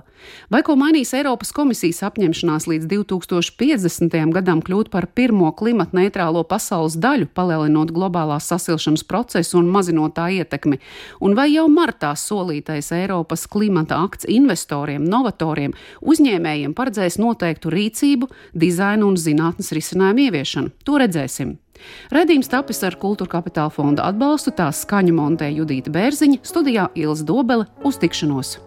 Vai 0.49 0.61
ko 0.65 0.75
mainīs 0.79 1.13
Eiropas 1.13 1.51
komisijas 1.55 2.01
apņemšanās 2.07 2.67
līdz 2.69 2.87
2050. 2.91 4.15
gadam 4.35 4.61
kļūt 4.65 4.89
par 4.93 5.07
pirmo 5.17 5.51
klimata 5.57 5.97
neitrālo 5.97 6.43
pasaules 6.47 6.97
daļu, 7.01 7.29
palielinot 7.37 7.93
globālās 7.95 8.49
sasilšanas 8.51 9.05
procesu 9.07 9.59
un 9.59 9.69
mazinot 9.73 10.15
tā 10.17 10.29
ietekmi? 10.39 10.79
Un 11.21 11.37
vai 11.37 11.51
jau 11.53 11.67
martā 11.71 12.13
solītais 12.17 12.91
Eiropas 12.95 13.45
klimata 13.51 13.99
akts 14.05 14.29
investoriem, 14.31 15.05
novatoriem, 15.05 15.75
uzņēmējiem 16.01 16.73
paredzēs 16.77 17.19
noteiktu 17.21 17.73
rīcību, 17.73 18.31
dizainu 18.53 19.11
un 19.11 19.19
zinātnes 19.19 19.73
risinājumu 19.75 20.27
ieviešanu? 20.29 20.73
To 20.87 20.97
redzēsim! 21.01 21.59
Redījums 22.15 22.51
tapis 22.51 22.83
ar 22.87 22.97
Kultūra 23.01 23.37
Kapitāla 23.37 23.73
fonda 23.73 24.05
atbalstu, 24.09 24.53
tās 24.55 24.83
skaņu 24.85 25.15
montē 25.17 25.51
Judīta 25.53 25.93
Bērziņa, 25.93 26.43
studijā 26.43 26.89
Ilza 26.95 27.27
Dobele 27.27 27.69
uz 27.85 27.99
tikšanos! 28.01 28.57